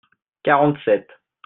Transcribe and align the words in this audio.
quarante 0.41 0.81
sept. 0.83 1.09